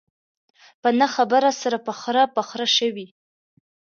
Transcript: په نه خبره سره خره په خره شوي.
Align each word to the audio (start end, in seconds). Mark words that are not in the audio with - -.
په 0.81 0.89
نه 0.99 1.07
خبره 1.15 1.49
سره 1.61 1.77
خره 2.01 2.23
په 2.35 2.41
خره 2.49 2.67
شوي. 2.77 3.07